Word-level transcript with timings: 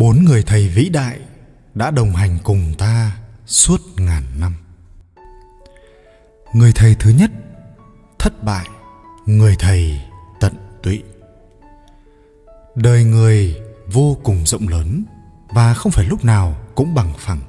bốn 0.00 0.24
người 0.24 0.42
thầy 0.42 0.68
vĩ 0.68 0.88
đại 0.88 1.18
đã 1.74 1.90
đồng 1.90 2.12
hành 2.12 2.38
cùng 2.44 2.74
ta 2.78 3.16
suốt 3.46 3.80
ngàn 3.96 4.22
năm. 4.38 4.54
Người 6.54 6.72
thầy 6.74 6.94
thứ 6.94 7.10
nhất, 7.10 7.30
thất 8.18 8.44
bại, 8.44 8.66
người 9.26 9.56
thầy 9.58 10.00
tận 10.40 10.52
tụy. 10.82 11.02
Đời 12.74 13.04
người 13.04 13.60
vô 13.92 14.16
cùng 14.22 14.46
rộng 14.46 14.68
lớn 14.68 15.04
và 15.48 15.74
không 15.74 15.92
phải 15.92 16.04
lúc 16.04 16.24
nào 16.24 16.56
cũng 16.74 16.94
bằng 16.94 17.12
phẳng. 17.18 17.40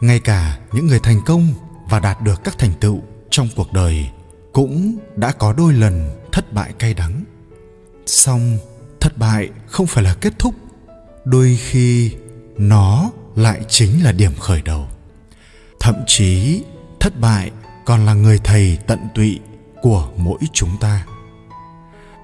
Ngay 0.00 0.20
cả 0.20 0.58
những 0.72 0.86
người 0.86 1.00
thành 1.02 1.20
công 1.26 1.48
và 1.88 2.00
đạt 2.00 2.22
được 2.22 2.44
các 2.44 2.58
thành 2.58 2.72
tựu 2.80 3.02
trong 3.30 3.48
cuộc 3.56 3.72
đời 3.72 4.10
cũng 4.52 4.98
đã 5.16 5.32
có 5.32 5.52
đôi 5.52 5.72
lần 5.72 6.22
thất 6.32 6.52
bại 6.52 6.72
cay 6.78 6.94
đắng. 6.94 7.24
Song 8.06 8.58
thất 9.00 9.18
bại 9.18 9.50
không 9.66 9.86
phải 9.86 10.04
là 10.04 10.14
kết 10.14 10.32
thúc 10.38 10.54
đôi 11.24 11.58
khi, 11.60 12.12
nó 12.58 13.10
lại 13.36 13.60
chính 13.68 14.04
là 14.04 14.12
điểm 14.12 14.34
khởi 14.40 14.62
đầu. 14.62 14.88
Thậm 15.80 15.94
chí, 16.06 16.62
thất 17.00 17.20
bại 17.20 17.50
còn 17.84 18.06
là 18.06 18.14
người 18.14 18.38
thầy 18.44 18.78
tận 18.86 18.98
tụy 19.14 19.40
của 19.82 20.08
mỗi 20.16 20.38
chúng 20.52 20.76
ta. 20.80 21.06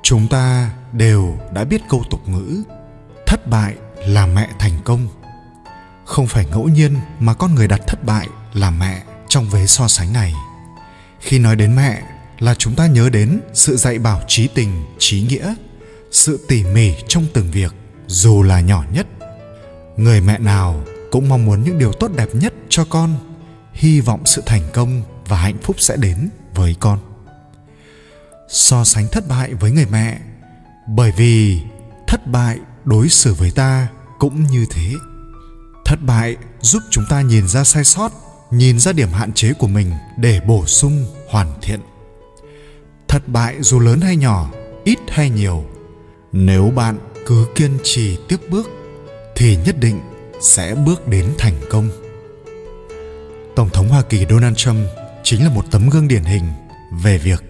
Chúng 0.03 0.29
ta 0.29 0.71
đều 0.93 1.39
đã 1.55 1.65
biết 1.65 1.81
câu 1.89 2.05
tục 2.11 2.29
ngữ, 2.29 2.63
thất 3.27 3.47
bại 3.47 3.75
là 4.07 4.27
mẹ 4.27 4.49
thành 4.59 4.79
công. 4.85 5.09
Không 6.05 6.27
phải 6.27 6.47
ngẫu 6.47 6.69
nhiên 6.69 6.97
mà 7.19 7.35
con 7.35 7.55
người 7.55 7.69
đặt 7.69 7.81
thất 7.87 8.05
bại 8.05 8.29
là 8.53 8.71
mẹ 8.71 9.03
trong 9.29 9.49
vế 9.51 9.67
so 9.67 9.89
sánh 9.89 10.13
này. 10.13 10.35
Khi 11.21 11.39
nói 11.39 11.57
đến 11.57 11.77
mẹ 11.77 12.03
là 12.39 12.55
chúng 12.55 12.75
ta 12.75 12.87
nhớ 12.87 13.11
đến 13.11 13.41
sự 13.55 13.77
dạy 13.77 13.99
bảo 13.99 14.21
trí 14.29 14.49
tình, 14.49 14.85
trí 14.99 15.23
nghĩa, 15.23 15.55
sự 16.11 16.45
tỉ 16.49 16.65
mỉ 16.65 16.95
trong 17.09 17.27
từng 17.35 17.51
việc 17.51 17.75
dù 18.11 18.43
là 18.43 18.61
nhỏ 18.61 18.85
nhất, 18.93 19.07
người 19.97 20.21
mẹ 20.21 20.39
nào 20.39 20.85
cũng 21.11 21.29
mong 21.29 21.47
muốn 21.47 21.65
những 21.65 21.79
điều 21.79 21.93
tốt 21.93 22.11
đẹp 22.17 22.29
nhất 22.33 22.55
cho 22.69 22.85
con. 22.85 23.15
Hy 23.73 24.01
vọng 24.01 24.23
sự 24.25 24.43
thành 24.47 24.63
công 24.73 25.03
và 25.29 25.37
hạnh 25.37 25.59
phúc 25.63 25.77
sẽ 25.79 25.97
đến 25.97 26.29
với 26.55 26.77
con. 26.81 26.99
So 28.49 28.85
sánh 28.85 29.09
thất 29.13 29.29
bại 29.29 29.55
với 29.55 29.71
người 29.71 29.87
mẹ, 29.91 30.21
bởi 30.89 31.13
vì 31.17 31.61
thất 32.07 32.27
bại 32.27 32.59
đối 32.85 33.09
xử 33.09 33.35
với 33.35 33.51
ta 33.51 33.89
cũng 34.19 34.45
như 34.45 34.67
thế. 34.71 34.93
Thất 35.85 36.03
bại 36.03 36.37
giúp 36.61 36.83
chúng 36.91 37.05
ta 37.11 37.21
nhìn 37.21 37.49
ra 37.49 37.65
sai 37.65 37.85
sót, 37.85 38.13
nhìn 38.51 38.79
ra 38.79 38.93
điểm 38.93 39.09
hạn 39.13 39.33
chế 39.33 39.53
của 39.53 39.69
mình 39.69 39.93
để 40.17 40.41
bổ 40.47 40.67
sung, 40.67 41.07
hoàn 41.29 41.53
thiện. 41.63 41.81
Thất 43.09 43.29
bại 43.29 43.57
dù 43.61 43.81
lớn 43.81 44.01
hay 44.01 44.17
nhỏ, 44.17 44.51
ít 44.85 44.99
hay 45.09 45.31
nhiều, 45.31 45.65
nếu 46.33 46.71
bạn 46.71 46.99
cứ 47.27 47.47
kiên 47.55 47.79
trì 47.83 48.19
tiếp 48.29 48.37
bước, 48.51 48.71
thì 49.37 49.57
nhất 49.57 49.79
định 49.79 50.01
sẽ 50.41 50.75
bước 50.75 51.09
đến 51.09 51.35
thành 51.39 51.61
công. 51.71 51.89
Tổng 53.57 53.71
thống 53.71 53.89
hoa 53.89 54.03
kỳ 54.03 54.27
donald 54.31 54.57
trump 54.57 54.89
chính 55.23 55.45
là 55.45 55.49
một 55.49 55.65
tấm 55.71 55.91
gương 55.91 56.09
điển 56.09 56.25
hình 56.25 56.45
về 57.03 57.19
việc 57.19 57.45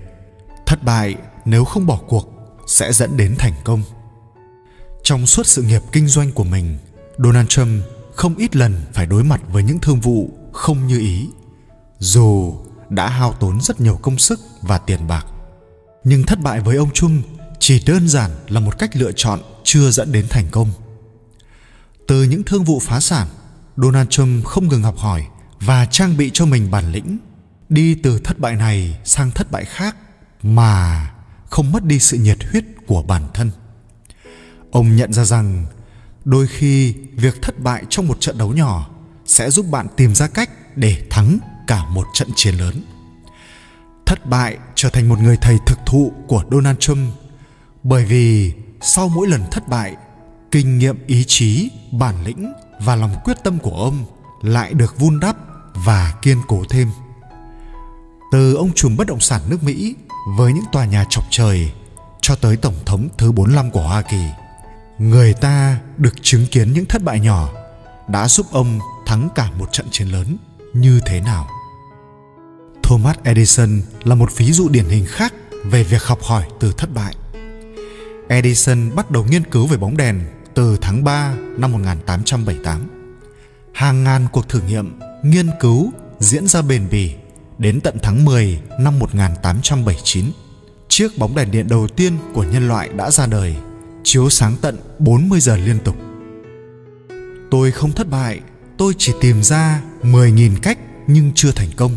thất 0.67 0.83
bại 0.83 1.15
nếu 1.45 1.65
không 1.65 1.87
bỏ 1.87 2.01
cuộc 2.09 2.29
sẽ 2.67 2.93
dẫn 2.93 3.17
đến 3.17 3.35
thành 3.39 3.55
công. 3.65 3.83
Trong 5.03 5.27
suốt 5.27 5.47
sự 5.47 5.63
nghiệp 5.63 5.83
kinh 5.93 6.07
doanh 6.07 6.33
của 6.33 6.45
mình, 6.45 6.79
donald 7.19 7.49
trump 7.49 7.85
không 8.15 8.37
ít 8.37 8.57
lần 8.57 8.75
phải 8.93 9.07
đối 9.07 9.25
mặt 9.25 9.41
với 9.53 9.63
những 9.63 9.79
thương 9.79 10.01
vụ 10.01 10.31
không 10.53 10.87
như 10.87 10.99
ý, 10.99 11.29
dù 11.99 12.55
đã 12.89 13.09
hao 13.09 13.33
tốn 13.33 13.61
rất 13.61 13.81
nhiều 13.81 13.99
công 14.03 14.19
sức 14.19 14.41
và 14.63 14.79
tiền 14.79 15.07
bạc. 15.09 15.27
Nhưng 16.05 16.23
thất 16.27 16.39
bại 16.41 16.61
với 16.61 16.77
ông 16.77 16.91
trung 16.95 17.23
chỉ 17.61 17.83
đơn 17.87 18.09
giản 18.09 18.31
là 18.49 18.61
một 18.61 18.79
cách 18.79 18.97
lựa 18.97 19.13
chọn 19.17 19.41
chưa 19.65 19.91
dẫn 19.91 20.13
đến 20.13 20.27
thành 20.31 20.47
công. 20.51 20.73
Từ 22.07 22.23
những 22.23 22.43
thương 22.43 22.65
vụ 22.65 22.81
phá 22.81 23.01
sản, 23.01 23.29
donald 23.77 24.09
trump 24.09 24.45
không 24.45 24.69
ngừng 24.69 24.83
học 24.83 24.99
hỏi 24.99 25.27
và 25.61 25.87
trang 25.87 26.17
bị 26.17 26.31
cho 26.35 26.47
mình 26.47 26.71
bản 26.71 26.93
lĩnh 26.93 27.19
đi 27.69 27.95
từ 27.95 28.19
thất 28.19 28.39
bại 28.39 28.57
này 28.57 28.99
sang 29.05 29.31
thất 29.31 29.51
bại 29.51 29.65
khác 29.65 29.97
mà 30.43 31.11
không 31.51 31.73
mất 31.73 31.85
đi 31.85 31.99
sự 31.99 32.17
nhiệt 32.17 32.39
huyết 32.51 32.65
của 32.87 33.03
bản 33.03 33.23
thân. 33.35 33.51
Ông 34.71 34.97
nhận 34.97 35.13
ra 35.13 35.25
rằng 35.25 35.67
đôi 36.25 36.47
khi 36.47 36.95
việc 37.17 37.43
thất 37.43 37.61
bại 37.61 37.85
trong 37.89 38.09
một 38.09 38.21
trận 38.21 38.39
đấu 38.39 38.53
nhỏ 38.53 38.91
sẽ 39.27 39.51
giúp 39.51 39.67
bạn 39.71 39.87
tìm 39.97 40.15
ra 40.15 40.27
cách 40.27 40.77
để 40.77 41.07
thắng 41.11 41.39
cả 41.67 41.85
một 41.85 42.07
trận 42.15 42.29
chiến 42.37 42.55
lớn. 42.55 42.83
Thất 44.07 44.27
bại 44.27 44.59
trở 44.75 44.91
thành 44.91 45.09
một 45.09 45.19
người 45.19 45.37
thầy 45.37 45.59
thực 45.67 45.79
thụ 45.87 46.13
của 46.27 46.45
donald 46.51 46.79
trump 46.79 47.15
bởi 47.83 48.05
vì 48.05 48.53
sau 48.81 49.09
mỗi 49.09 49.29
lần 49.29 49.43
thất 49.51 49.69
bại, 49.69 49.97
kinh 50.51 50.79
nghiệm, 50.79 51.07
ý 51.07 51.25
chí, 51.27 51.71
bản 51.93 52.25
lĩnh 52.25 52.53
và 52.81 52.97
lòng 52.97 53.15
quyết 53.25 53.37
tâm 53.45 53.59
của 53.59 53.77
ông 53.77 54.05
lại 54.43 54.75
được 54.75 54.99
vun 54.99 55.21
đắp 55.21 55.37
và 55.75 56.15
kiên 56.23 56.39
cố 56.49 56.65
thêm 56.71 56.89
từ 58.31 58.55
ông 58.55 58.71
trùm 58.75 58.97
bất 58.97 59.07
động 59.07 59.21
sản 59.21 59.41
nước 59.49 59.63
Mỹ 59.63 59.95
với 60.37 60.53
những 60.53 60.65
tòa 60.73 60.85
nhà 60.85 61.05
chọc 61.09 61.25
trời 61.31 61.73
cho 62.21 62.37
tới 62.37 62.57
tổng 62.57 62.75
thống 62.87 63.09
thứ 63.19 63.33
45 63.33 63.71
của 63.71 63.83
Hoa 63.83 64.03
Kỳ. 64.03 64.25
Người 64.99 65.35
ta 65.35 65.79
được 65.97 66.15
chứng 66.23 66.47
kiến 66.47 66.73
những 66.73 66.85
thất 66.85 67.03
bại 67.03 67.21
nhỏ 67.21 67.49
đã 68.09 68.29
giúp 68.29 68.47
ông 68.53 68.79
thắng 69.07 69.29
cả 69.35 69.51
một 69.59 69.73
trận 69.73 69.87
chiến 69.91 70.09
lớn 70.09 70.37
như 70.75 71.01
thế 71.07 71.21
nào. 71.21 71.49
Thomas 72.83 73.17
Edison 73.23 73.83
là 74.05 74.15
một 74.15 74.37
ví 74.37 74.53
dụ 74.53 74.69
điển 74.69 74.85
hình 74.85 75.07
khác 75.09 75.35
về 75.65 75.83
việc 75.83 76.03
học 76.03 76.19
hỏi 76.23 76.45
từ 76.61 76.73
thất 76.73 76.95
bại. 76.95 77.15
Edison 78.31 78.95
bắt 78.95 79.11
đầu 79.11 79.25
nghiên 79.25 79.45
cứu 79.45 79.67
về 79.67 79.77
bóng 79.77 79.97
đèn 79.97 80.21
từ 80.55 80.77
tháng 80.81 81.05
3 81.05 81.35
năm 81.59 81.73
1878. 81.73 82.89
Hàng 83.73 84.05
ngàn 84.05 84.27
cuộc 84.33 84.49
thử 84.49 84.61
nghiệm, 84.61 84.99
nghiên 85.23 85.47
cứu 85.61 85.93
diễn 86.19 86.47
ra 86.47 86.63
bền 86.63 86.89
bỉ 86.91 87.15
đến 87.59 87.81
tận 87.81 87.97
tháng 88.03 88.25
10 88.25 88.61
năm 88.79 88.99
1879. 88.99 90.25
Chiếc 90.89 91.19
bóng 91.19 91.35
đèn 91.35 91.51
điện 91.51 91.69
đầu 91.69 91.89
tiên 91.89 92.19
của 92.35 92.43
nhân 92.43 92.69
loại 92.69 92.89
đã 92.89 93.11
ra 93.11 93.27
đời, 93.27 93.57
chiếu 94.05 94.31
sáng 94.31 94.57
tận 94.61 94.79
40 94.99 95.41
giờ 95.41 95.57
liên 95.57 95.79
tục. 95.85 95.97
Tôi 97.51 97.71
không 97.71 97.93
thất 97.93 98.11
bại, 98.11 98.41
tôi 98.77 98.95
chỉ 98.99 99.13
tìm 99.21 99.43
ra 99.43 99.83
10.000 100.03 100.57
cách 100.63 100.79
nhưng 101.07 101.33
chưa 101.35 101.53
thành 101.53 101.71
công. 101.77 101.93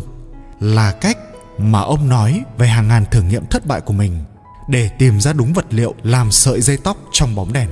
Là 0.59 0.91
cách 0.91 1.17
mà 1.57 1.79
ông 1.79 2.09
nói 2.09 2.43
về 2.57 2.67
hàng 2.67 2.87
ngàn 2.87 3.05
thử 3.11 3.21
nghiệm 3.21 3.45
thất 3.45 3.65
bại 3.65 3.81
của 3.81 3.93
mình 3.93 4.19
để 4.67 4.89
tìm 4.99 5.19
ra 5.19 5.33
đúng 5.33 5.53
vật 5.53 5.65
liệu 5.69 5.95
làm 6.03 6.31
sợi 6.31 6.61
dây 6.61 6.77
tóc 6.77 6.97
trong 7.11 7.35
bóng 7.35 7.53
đèn. 7.53 7.69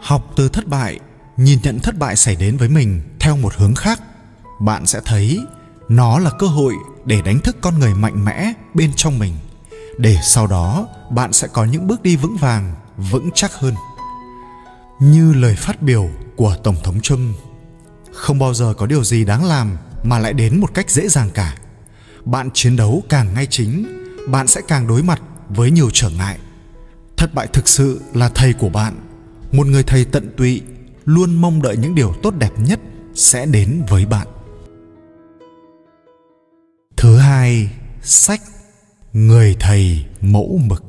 Học 0.00 0.32
từ 0.36 0.48
thất 0.48 0.66
bại, 0.66 1.00
nhìn 1.36 1.58
nhận 1.62 1.80
thất 1.80 1.98
bại 1.98 2.16
xảy 2.16 2.36
đến 2.36 2.56
với 2.56 2.68
mình 2.68 3.02
theo 3.20 3.36
một 3.36 3.54
hướng 3.54 3.74
khác, 3.74 4.00
bạn 4.60 4.86
sẽ 4.86 5.00
thấy 5.04 5.40
nó 5.88 6.18
là 6.18 6.30
cơ 6.38 6.46
hội 6.46 6.74
để 7.04 7.22
đánh 7.22 7.40
thức 7.40 7.56
con 7.60 7.78
người 7.78 7.94
mạnh 7.94 8.24
mẽ 8.24 8.52
bên 8.74 8.92
trong 8.96 9.18
mình 9.18 9.32
để 9.98 10.18
sau 10.22 10.46
đó 10.46 10.88
bạn 11.10 11.32
sẽ 11.32 11.48
có 11.52 11.64
những 11.64 11.86
bước 11.86 12.02
đi 12.02 12.16
vững 12.16 12.36
vàng 12.36 12.74
vững 12.96 13.30
chắc 13.34 13.54
hơn 13.54 13.74
như 15.00 15.32
lời 15.32 15.56
phát 15.56 15.82
biểu 15.82 16.08
của 16.36 16.56
tổng 16.62 16.76
thống 16.84 17.00
trump 17.00 17.36
không 18.12 18.38
bao 18.38 18.54
giờ 18.54 18.74
có 18.78 18.86
điều 18.86 19.04
gì 19.04 19.24
đáng 19.24 19.44
làm 19.44 19.76
mà 20.02 20.18
lại 20.18 20.32
đến 20.32 20.60
một 20.60 20.74
cách 20.74 20.90
dễ 20.90 21.08
dàng 21.08 21.30
cả 21.34 21.56
bạn 22.24 22.50
chiến 22.54 22.76
đấu 22.76 23.02
càng 23.08 23.34
ngay 23.34 23.46
chính 23.50 23.86
bạn 24.28 24.46
sẽ 24.46 24.60
càng 24.68 24.86
đối 24.86 25.02
mặt 25.02 25.20
với 25.48 25.70
nhiều 25.70 25.90
trở 25.92 26.10
ngại 26.10 26.38
thất 27.16 27.34
bại 27.34 27.46
thực 27.46 27.68
sự 27.68 28.00
là 28.14 28.28
thầy 28.28 28.52
của 28.52 28.68
bạn 28.68 28.94
một 29.52 29.66
người 29.66 29.82
thầy 29.82 30.04
tận 30.04 30.30
tụy 30.36 30.62
luôn 31.04 31.34
mong 31.34 31.62
đợi 31.62 31.76
những 31.76 31.94
điều 31.94 32.14
tốt 32.22 32.34
đẹp 32.38 32.52
nhất 32.58 32.80
sẽ 33.14 33.46
đến 33.46 33.82
với 33.88 34.06
bạn 34.06 34.26
Thứ 36.96 37.16
hai, 37.16 37.70
sách 38.02 38.40
Người 39.12 39.56
thầy 39.60 40.04
mẫu 40.20 40.60
mực. 40.64 40.84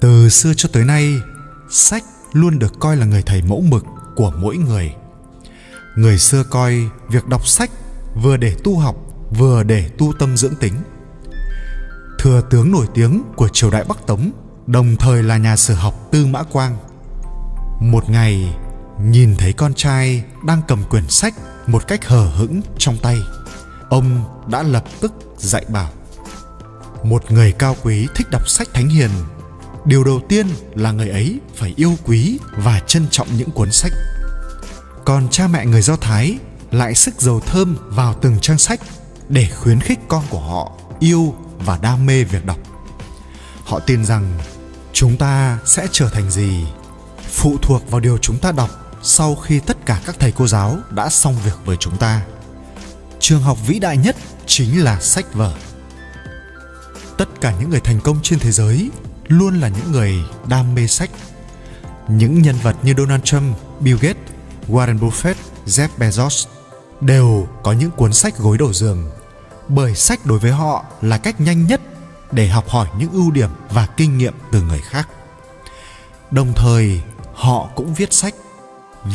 Từ 0.00 0.28
xưa 0.28 0.52
cho 0.56 0.68
tới 0.72 0.84
nay, 0.84 1.14
sách 1.70 2.04
luôn 2.32 2.58
được 2.58 2.72
coi 2.80 2.96
là 2.96 3.06
người 3.06 3.22
thầy 3.22 3.42
mẫu 3.42 3.60
mực 3.60 3.84
của 4.16 4.32
mỗi 4.36 4.56
người. 4.56 4.94
Người 5.96 6.18
xưa 6.18 6.44
coi 6.44 6.88
việc 7.08 7.26
đọc 7.28 7.46
sách 7.46 7.70
vừa 8.22 8.36
để 8.36 8.56
tu 8.64 8.78
học, 8.78 8.96
vừa 9.38 9.62
để 9.62 9.88
tu 9.98 10.12
tâm 10.18 10.36
dưỡng 10.36 10.54
tính. 10.60 10.74
Thừa 12.22 12.42
tướng 12.50 12.70
nổi 12.72 12.86
tiếng 12.94 13.22
của 13.36 13.48
triều 13.48 13.70
đại 13.70 13.84
Bắc 13.88 14.06
Tống, 14.06 14.30
đồng 14.66 14.96
thời 14.96 15.22
là 15.22 15.36
nhà 15.36 15.56
sử 15.56 15.74
học 15.74 16.08
Tư 16.12 16.26
Mã 16.26 16.42
Quang. 16.42 16.76
Một 17.80 18.10
ngày, 18.10 18.54
nhìn 19.04 19.34
thấy 19.38 19.52
con 19.52 19.74
trai 19.74 20.24
đang 20.44 20.62
cầm 20.68 20.84
quyển 20.90 21.08
sách 21.08 21.34
một 21.66 21.88
cách 21.88 22.08
hờ 22.08 22.26
hững 22.26 22.60
trong 22.78 22.96
tay 23.02 23.18
ông 23.90 24.24
đã 24.46 24.62
lập 24.62 24.84
tức 25.00 25.12
dạy 25.36 25.64
bảo 25.68 25.90
một 27.04 27.32
người 27.32 27.52
cao 27.52 27.76
quý 27.82 28.08
thích 28.14 28.26
đọc 28.30 28.48
sách 28.48 28.68
thánh 28.74 28.88
hiền 28.88 29.10
điều 29.84 30.04
đầu 30.04 30.20
tiên 30.28 30.46
là 30.74 30.92
người 30.92 31.08
ấy 31.08 31.40
phải 31.54 31.74
yêu 31.76 31.94
quý 32.06 32.38
và 32.56 32.80
trân 32.86 33.06
trọng 33.10 33.28
những 33.36 33.50
cuốn 33.50 33.72
sách 33.72 33.92
còn 35.04 35.28
cha 35.30 35.46
mẹ 35.46 35.66
người 35.66 35.82
do 35.82 35.96
thái 35.96 36.38
lại 36.70 36.94
sức 36.94 37.20
dầu 37.20 37.40
thơm 37.40 37.76
vào 37.88 38.14
từng 38.22 38.38
trang 38.40 38.58
sách 38.58 38.80
để 39.28 39.48
khuyến 39.62 39.80
khích 39.80 39.98
con 40.08 40.24
của 40.30 40.40
họ 40.40 40.72
yêu 41.00 41.34
và 41.64 41.78
đam 41.82 42.06
mê 42.06 42.24
việc 42.24 42.46
đọc. 42.46 42.58
Họ 43.64 43.80
tin 43.80 44.04
rằng 44.04 44.38
chúng 44.92 45.16
ta 45.16 45.58
sẽ 45.64 45.86
trở 45.92 46.08
thành 46.08 46.30
gì 46.30 46.64
phụ 47.28 47.56
thuộc 47.62 47.90
vào 47.90 48.00
điều 48.00 48.18
chúng 48.18 48.38
ta 48.38 48.52
đọc 48.52 48.70
sau 49.02 49.34
khi 49.34 49.60
tất 49.60 49.86
cả 49.86 50.00
các 50.06 50.16
thầy 50.18 50.32
cô 50.32 50.46
giáo 50.46 50.78
đã 50.90 51.08
xong 51.08 51.36
việc 51.44 51.56
với 51.64 51.76
chúng 51.76 51.96
ta. 51.96 52.22
Trường 53.20 53.42
học 53.42 53.58
vĩ 53.66 53.78
đại 53.78 53.96
nhất 53.96 54.16
chính 54.46 54.84
là 54.84 55.00
sách 55.00 55.34
vở. 55.34 55.54
Tất 57.18 57.40
cả 57.40 57.54
những 57.60 57.70
người 57.70 57.80
thành 57.80 58.00
công 58.00 58.18
trên 58.22 58.38
thế 58.38 58.52
giới 58.52 58.90
luôn 59.28 59.60
là 59.60 59.68
những 59.68 59.92
người 59.92 60.14
đam 60.48 60.74
mê 60.74 60.86
sách. 60.86 61.10
Những 62.08 62.42
nhân 62.42 62.56
vật 62.62 62.76
như 62.82 62.94
donald 62.96 63.22
trump, 63.24 63.56
bill 63.80 63.98
gates, 64.00 64.22
warren 64.68 64.98
buffett, 64.98 65.34
jeff 65.66 65.88
bezos 65.98 66.46
đều 67.00 67.48
có 67.62 67.72
những 67.72 67.90
cuốn 67.90 68.12
sách 68.12 68.38
gối 68.38 68.58
đầu 68.58 68.72
giường 68.72 69.10
bởi 69.70 69.94
sách 69.94 70.26
đối 70.26 70.38
với 70.38 70.50
họ 70.50 70.84
là 71.00 71.18
cách 71.18 71.40
nhanh 71.40 71.66
nhất 71.66 71.80
để 72.32 72.48
học 72.48 72.68
hỏi 72.68 72.88
những 72.98 73.12
ưu 73.12 73.30
điểm 73.30 73.50
và 73.70 73.86
kinh 73.86 74.18
nghiệm 74.18 74.34
từ 74.52 74.62
người 74.62 74.80
khác. 74.80 75.08
Đồng 76.30 76.52
thời, 76.56 77.02
họ 77.34 77.68
cũng 77.74 77.94
viết 77.94 78.12
sách. 78.12 78.34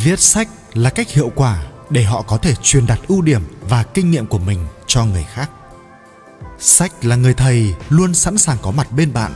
Viết 0.03 0.19
sách 0.19 0.47
là 0.73 0.89
cách 0.89 1.09
hiệu 1.09 1.31
quả 1.35 1.63
để 1.89 2.03
họ 2.03 2.21
có 2.21 2.37
thể 2.37 2.55
truyền 2.61 2.85
đạt 2.85 2.99
ưu 3.07 3.21
điểm 3.21 3.41
và 3.69 3.83
kinh 3.83 4.11
nghiệm 4.11 4.27
của 4.27 4.37
mình 4.37 4.67
cho 4.87 5.05
người 5.05 5.23
khác. 5.23 5.49
Sách 6.59 7.05
là 7.05 7.15
người 7.15 7.33
thầy 7.33 7.75
luôn 7.89 8.13
sẵn 8.13 8.37
sàng 8.37 8.57
có 8.61 8.71
mặt 8.71 8.91
bên 8.91 9.13
bạn, 9.13 9.31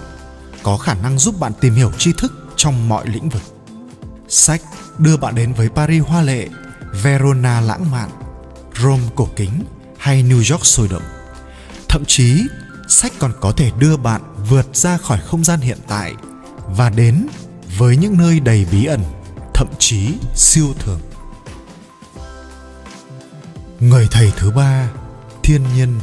có 0.63 0.77
khả 0.77 0.93
năng 0.93 1.19
giúp 1.19 1.39
bạn 1.39 1.51
tìm 1.61 1.73
hiểu 1.73 1.91
tri 1.97 2.13
thức 2.13 2.33
trong 2.55 2.89
mọi 2.89 3.07
lĩnh 3.07 3.29
vực. 3.29 3.41
Sách 4.27 4.61
đưa 4.97 5.17
bạn 5.17 5.35
đến 5.35 5.53
với 5.53 5.69
paris 5.69 6.03
hoa 6.05 6.21
lệ, 6.21 6.47
verona 7.03 7.61
lãng 7.61 7.91
mạn, 7.91 8.09
rome 8.81 9.03
cổ 9.15 9.27
kính 9.35 9.63
hay 9.99 10.23
new 10.23 10.53
york 10.53 10.65
sôi 10.65 10.87
động. 10.87 11.03
Thậm 11.89 12.05
chí, 12.05 12.43
sách 12.87 13.13
còn 13.19 13.33
có 13.41 13.51
thể 13.51 13.71
đưa 13.79 13.97
bạn 13.97 14.21
vượt 14.49 14.75
ra 14.75 14.97
khỏi 14.97 15.19
không 15.25 15.43
gian 15.43 15.59
hiện 15.59 15.77
tại 15.87 16.13
và 16.67 16.89
đến 16.89 17.27
với 17.77 17.97
những 17.97 18.17
nơi 18.17 18.39
đầy 18.39 18.65
bí 18.71 18.85
ẩn, 18.85 19.03
thậm 19.53 19.67
chí 19.79 20.13
siêu 20.35 20.73
thường. 20.79 20.99
Người 23.79 24.07
thầy 24.11 24.31
thứ 24.37 24.51
ba, 24.51 24.89
thiên 25.43 25.63
nhiên, 25.75 25.99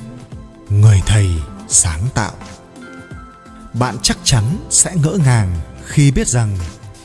người 0.70 1.02
thầy 1.06 1.28
sáng 1.68 2.08
tạo. 2.14 2.32
Bạn 3.72 3.96
chắc 4.02 4.18
chắn 4.24 4.44
sẽ 4.70 4.94
ngỡ 4.94 5.18
ngàng 5.24 5.60
khi 5.86 6.10
biết 6.10 6.28
rằng 6.28 6.56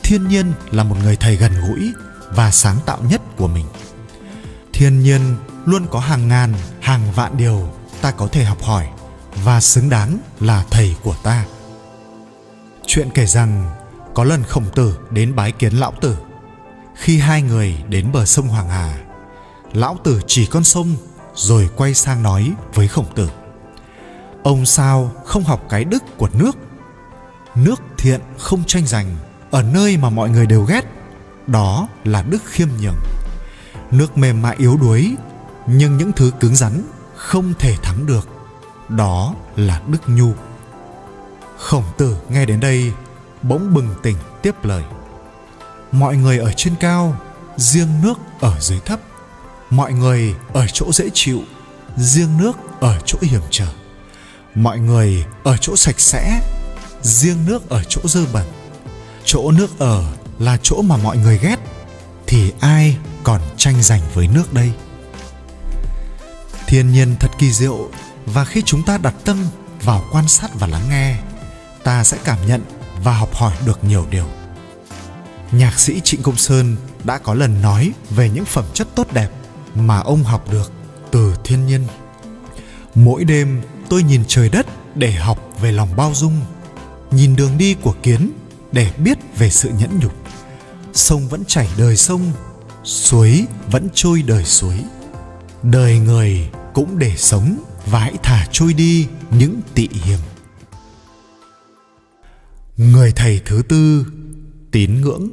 thiên 0.02 0.28
nhiên 0.28 0.52
là 0.70 0.84
một 0.84 0.96
người 1.02 1.16
thầy 1.16 1.36
gần 1.36 1.52
gũi 1.60 1.92
và 2.30 2.50
sáng 2.50 2.78
tạo 2.86 2.98
nhất 3.10 3.20
của 3.36 3.48
mình. 3.48 3.66
Thiên 4.72 5.02
nhiên 5.02 5.36
luôn 5.64 5.86
có 5.90 5.98
hàng 5.98 6.28
ngàn, 6.28 6.54
hàng 6.80 7.12
vạn 7.14 7.36
điều 7.36 7.68
ta 8.00 8.10
có 8.10 8.26
thể 8.26 8.44
học 8.44 8.62
hỏi 8.62 8.88
và 9.44 9.60
xứng 9.60 9.90
đáng 9.90 10.18
là 10.40 10.64
thầy 10.70 10.96
của 11.02 11.14
ta. 11.22 11.44
Chuyện 12.86 13.08
kể 13.14 13.26
rằng, 13.26 13.70
có 14.14 14.24
lần 14.24 14.42
khổng 14.42 14.66
tử 14.74 14.98
đến 15.10 15.36
bái 15.36 15.52
kiến 15.52 15.72
lão 15.72 15.92
tử. 16.00 16.16
Khi 16.94 17.18
hai 17.18 17.42
người 17.42 17.76
đến 17.88 18.12
bờ 18.12 18.24
sông 18.24 18.48
hoàng 18.48 18.68
hà, 18.68 18.98
lão 19.72 19.96
tử 20.04 20.20
chỉ 20.26 20.46
con 20.46 20.64
sông 20.64 20.96
rồi 21.34 21.70
quay 21.76 21.94
sang 21.94 22.22
nói 22.22 22.52
với 22.74 22.88
khổng 22.88 23.14
tử, 23.14 23.30
ông 24.42 24.66
sao 24.66 25.12
không 25.24 25.44
học 25.44 25.64
cái 25.68 25.84
đức 25.84 26.02
của 26.16 26.28
nước? 26.32 26.56
Nước 27.54 27.82
thiện 27.98 28.20
không 28.38 28.64
tranh 28.66 28.86
giành, 28.86 29.16
ở 29.50 29.62
nơi 29.62 29.96
mà 29.96 30.10
mọi 30.10 30.30
người 30.30 30.46
đều 30.46 30.62
ghét, 30.64 30.82
đó 31.46 31.88
là 32.04 32.22
đức 32.22 32.42
khiêm 32.44 32.68
nhường. 32.80 32.98
Nước 33.90 34.18
mềm 34.18 34.42
mại 34.42 34.56
yếu 34.58 34.76
đuối 34.76 35.16
nhưng 35.66 35.96
những 35.96 36.12
thứ 36.12 36.30
cứng 36.40 36.56
rắn 36.56 36.82
không 37.16 37.54
thể 37.58 37.76
thắng 37.82 38.06
được. 38.06 38.28
Đó 38.88 39.34
là 39.56 39.82
đức 39.86 39.98
nhu. 40.06 40.32
Khổng 41.58 41.84
tử 41.98 42.16
nghe 42.28 42.44
đến 42.44 42.60
đây, 42.60 42.92
bỗng 43.42 43.74
bừng 43.74 43.88
tỉnh 44.02 44.16
tiếp 44.42 44.64
lời. 44.64 44.82
Mọi 45.92 46.16
người 46.16 46.38
ở 46.38 46.52
trên 46.56 46.74
cao, 46.80 47.16
riêng 47.56 48.02
nước 48.02 48.18
ở 48.40 48.60
dưới 48.60 48.80
thấp. 48.80 49.00
Mọi 49.70 49.92
người 49.92 50.34
ở 50.52 50.66
chỗ 50.72 50.92
dễ 50.92 51.10
chịu, 51.14 51.40
riêng 51.96 52.38
nước 52.38 52.56
ở 52.80 52.98
chỗ 53.06 53.18
hiểm 53.22 53.42
trở. 53.50 53.66
Mọi 54.54 54.78
người 54.78 55.24
ở 55.44 55.56
chỗ 55.56 55.76
sạch 55.76 56.00
sẽ, 56.00 56.40
riêng 57.02 57.46
nước 57.46 57.68
ở 57.68 57.82
chỗ 57.88 58.00
dơ 58.04 58.20
bẩn. 58.32 58.46
Chỗ 59.24 59.50
nước 59.50 59.78
ở 59.78 60.04
là 60.38 60.58
chỗ 60.62 60.82
mà 60.82 60.96
mọi 60.96 61.16
người 61.16 61.38
ghét, 61.38 61.56
thì 62.26 62.52
ai 62.60 62.96
còn 63.24 63.40
tranh 63.56 63.82
giành 63.82 64.00
với 64.14 64.28
nước 64.28 64.52
đây? 64.52 64.72
Thiên 66.72 66.92
nhiên 66.92 67.16
thật 67.20 67.30
kỳ 67.38 67.52
diệu, 67.52 67.90
và 68.26 68.44
khi 68.44 68.62
chúng 68.62 68.82
ta 68.82 68.98
đặt 68.98 69.14
tâm 69.24 69.44
vào 69.82 70.04
quan 70.12 70.28
sát 70.28 70.50
và 70.54 70.66
lắng 70.66 70.82
nghe, 70.90 71.16
ta 71.84 72.04
sẽ 72.04 72.18
cảm 72.24 72.38
nhận 72.46 72.62
và 73.04 73.12
học 73.12 73.34
hỏi 73.34 73.52
được 73.66 73.84
nhiều 73.84 74.06
điều. 74.10 74.26
Nhạc 75.50 75.80
sĩ 75.80 76.00
trịnh 76.04 76.22
công 76.22 76.36
sơn 76.36 76.76
đã 77.04 77.18
có 77.18 77.34
lần 77.34 77.62
nói 77.62 77.92
về 78.10 78.30
những 78.30 78.44
phẩm 78.44 78.64
chất 78.74 78.88
tốt 78.94 79.12
đẹp 79.12 79.28
mà 79.74 79.98
ông 79.98 80.24
học 80.24 80.50
được 80.50 80.72
từ 81.10 81.34
thiên 81.44 81.66
nhiên. 81.66 81.86
Mỗi 82.94 83.24
đêm 83.24 83.62
tôi 83.88 84.02
nhìn 84.02 84.22
trời 84.28 84.48
đất 84.48 84.66
để 84.94 85.12
học 85.12 85.38
về 85.60 85.72
lòng 85.72 85.96
bao 85.96 86.12
dung, 86.14 86.40
nhìn 87.10 87.36
đường 87.36 87.58
đi 87.58 87.74
của 87.74 87.94
kiến 88.02 88.30
để 88.72 88.92
biết 88.96 89.18
về 89.38 89.50
sự 89.50 89.70
nhẫn 89.78 89.98
nhục. 89.98 90.14
Sông 90.94 91.28
vẫn 91.28 91.44
chảy 91.44 91.68
đời 91.78 91.96
sông, 91.96 92.32
suối 92.84 93.46
vẫn 93.70 93.88
trôi 93.94 94.22
đời 94.22 94.44
suối. 94.44 94.76
Đời 95.62 95.98
người 95.98 96.48
cũng 96.74 96.98
để 96.98 97.12
sống 97.16 97.64
và 97.86 97.98
hãy 97.98 98.14
thả 98.22 98.46
trôi 98.52 98.72
đi 98.72 99.06
những 99.30 99.60
tị 99.74 99.88
hiểm 99.92 100.18
người 102.76 103.12
thầy 103.12 103.40
thứ 103.44 103.62
tư, 103.68 104.06
tín 104.70 105.00
ngưỡng. 105.00 105.28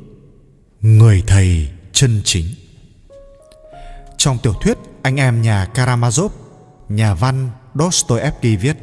Người 0.82 1.24
thầy 1.28 1.70
chân 1.94 2.22
chính. 2.24 2.46
Trong 4.18 4.38
tiểu 4.44 4.54
thuyết, 4.62 4.78
anh 5.02 5.16
em 5.16 5.42
nhà 5.42 5.68
karamazov, 5.74 6.30
nhà 6.90 7.14
văn 7.14 7.50
dostoevsky 7.76 8.56
viết, 8.56 8.78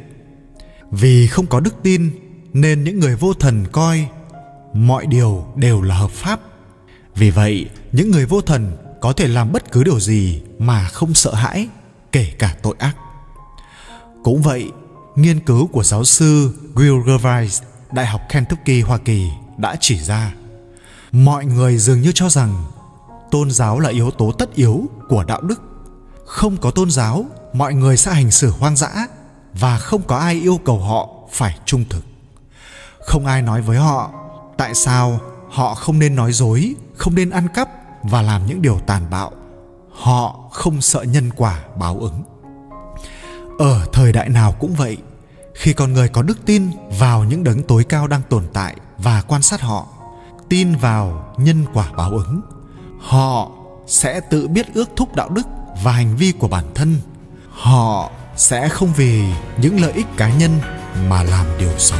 vì 0.91 1.27
không 1.27 1.47
có 1.47 1.59
đức 1.59 1.75
tin 1.83 2.11
nên 2.53 2.83
những 2.83 2.99
người 2.99 3.15
vô 3.15 3.33
thần 3.33 3.65
coi 3.71 4.07
mọi 4.73 5.05
điều 5.05 5.47
đều 5.55 5.81
là 5.81 5.95
hợp 5.95 6.11
pháp. 6.11 6.39
Vì 7.15 7.29
vậy, 7.29 7.69
những 7.91 8.11
người 8.11 8.25
vô 8.25 8.41
thần 8.41 8.77
có 9.01 9.13
thể 9.13 9.27
làm 9.27 9.51
bất 9.51 9.71
cứ 9.71 9.83
điều 9.83 9.99
gì 9.99 10.41
mà 10.59 10.87
không 10.87 11.13
sợ 11.13 11.33
hãi 11.33 11.67
kể 12.11 12.31
cả 12.39 12.55
tội 12.61 12.75
ác. 12.79 12.95
Cũng 14.23 14.41
vậy 14.41 14.71
nghiên 15.15 15.39
cứu 15.39 15.67
của 15.67 15.83
giáo 15.83 16.03
sư 16.03 16.57
Will 16.75 17.03
Gervais 17.03 17.61
Đại 17.91 18.05
học 18.05 18.21
Kentucky, 18.29 18.81
Hoa 18.81 18.97
Kỳ 18.97 19.29
đã 19.57 19.75
chỉ 19.79 19.99
ra 19.99 20.33
mọi 21.11 21.45
người 21.45 21.77
dường 21.77 22.01
như 22.01 22.11
cho 22.15 22.29
rằng 22.29 22.65
tôn 23.31 23.51
giáo 23.51 23.79
là 23.79 23.89
yếu 23.89 24.11
tố 24.11 24.31
tất 24.31 24.55
yếu 24.55 24.89
của 25.09 25.23
đạo 25.23 25.41
đức. 25.41 25.61
Không 26.25 26.57
có 26.57 26.71
tôn 26.71 26.91
giáo 26.91 27.25
mọi 27.53 27.73
người 27.73 27.97
sẽ 27.97 28.13
hành 28.13 28.31
xử 28.31 28.49
hoang 28.49 28.75
dã 28.75 29.07
và 29.53 29.77
không 29.77 30.01
có 30.01 30.17
ai 30.17 30.33
yêu 30.33 30.59
cầu 30.65 30.79
họ 30.79 31.09
phải 31.31 31.57
trung 31.65 31.85
thực. 31.89 32.05
Không 32.99 33.25
ai 33.25 33.41
nói 33.41 33.61
với 33.61 33.77
họ 33.77 34.11
tại 34.57 34.75
sao 34.75 35.19
họ 35.49 35.75
không 35.75 35.99
nên 35.99 36.15
nói 36.15 36.33
dối 36.33 36.75
không 36.95 37.15
nên 37.15 37.29
ăn 37.29 37.47
cắp 37.53 37.69
và 38.03 38.21
làm 38.21 38.45
những 38.45 38.61
điều 38.61 38.79
tàn 38.87 39.09
bạo 39.09 39.31
họ 39.97 40.39
không 40.51 40.81
sợ 40.81 41.01
nhân 41.01 41.29
quả 41.37 41.59
báo 41.75 41.97
ứng. 41.99 42.23
Ở 43.59 43.87
thời 43.93 44.13
đại 44.13 44.29
nào 44.29 44.51
cũng 44.51 44.73
vậy, 44.73 44.97
khi 45.53 45.73
con 45.73 45.93
người 45.93 46.09
có 46.09 46.21
đức 46.21 46.37
tin 46.45 46.69
vào 46.99 47.23
những 47.23 47.43
đấng 47.43 47.63
tối 47.63 47.83
cao 47.83 48.07
đang 48.07 48.21
tồn 48.29 48.43
tại 48.53 48.75
và 48.97 49.21
quan 49.21 49.41
sát 49.41 49.61
họ, 49.61 49.87
tin 50.49 50.75
vào 50.75 51.33
nhân 51.37 51.65
quả 51.73 51.91
báo 51.97 52.11
ứng, 52.11 52.41
họ 52.99 53.51
sẽ 53.87 54.19
tự 54.19 54.47
biết 54.47 54.73
ước 54.73 54.89
thúc 54.95 55.15
đạo 55.15 55.29
đức 55.29 55.47
và 55.83 55.91
hành 55.91 56.15
vi 56.15 56.31
của 56.31 56.47
bản 56.47 56.65
thân. 56.75 56.95
Họ 57.49 58.11
sẽ 58.35 58.69
không 58.69 58.93
vì 58.95 59.23
những 59.61 59.81
lợi 59.81 59.91
ích 59.91 60.07
cá 60.17 60.33
nhân 60.33 60.51
mà 61.09 61.23
làm 61.23 61.45
điều 61.59 61.77
xấu. 61.77 61.99